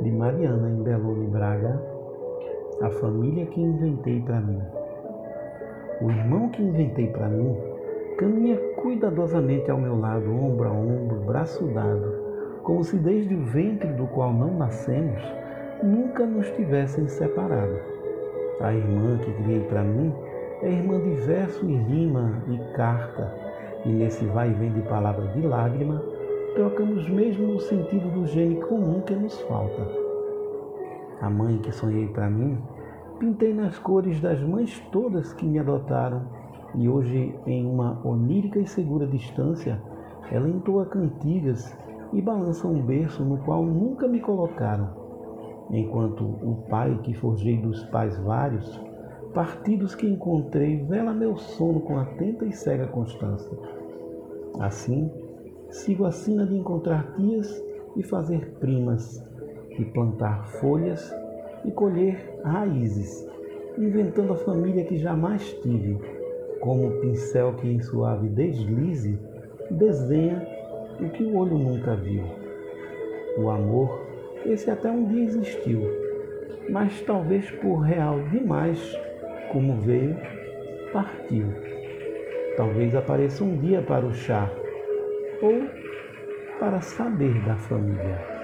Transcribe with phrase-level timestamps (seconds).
[0.00, 1.80] de Mariana em Belone Braga,
[2.82, 4.60] a família que inventei para mim.
[6.00, 7.56] O irmão que inventei para mim
[8.16, 12.14] caminha cuidadosamente ao meu lado, ombro a ombro, braço dado,
[12.62, 15.20] como se desde o ventre do qual não nascemos
[15.82, 17.78] nunca nos tivessem separado.
[18.60, 20.12] A irmã que criei para mim
[20.62, 23.32] é irmã de verso e rima e carta,
[23.84, 26.02] e nesse vai e vem de palavra de lágrima,
[26.54, 29.86] trocamos mesmo o sentido do gene comum que nos falta.
[31.20, 32.58] A mãe que sonhei para mim,
[33.18, 36.22] pintei nas cores das mães todas que me adotaram,
[36.74, 39.82] e hoje, em uma onírica e segura distância,
[40.30, 41.76] ela entoa cantigas
[42.12, 44.90] e balança um berço no qual nunca me colocaram,
[45.70, 48.80] enquanto o pai que forjei dos pais vários,
[49.34, 53.56] partidos que encontrei, vela meu sono com atenta e cega constância.
[54.58, 55.10] Assim,
[55.70, 57.64] sigo a sina de encontrar tias
[57.96, 59.24] e fazer primas,
[59.70, 61.14] e plantar folhas
[61.64, 63.28] e colher raízes,
[63.76, 65.98] inventando a família que jamais tive,
[66.60, 69.18] como o pincel que em suave deslize
[69.70, 70.46] desenha
[71.00, 72.24] o que o olho nunca viu.
[73.38, 74.00] O amor,
[74.44, 75.82] esse até um dia existiu,
[76.70, 78.80] mas talvez por real demais,
[79.52, 80.16] como veio,
[80.92, 81.46] partiu.
[82.56, 84.50] Talvez apareça um dia para o chá
[85.40, 85.80] ou
[86.58, 88.37] para saber da família.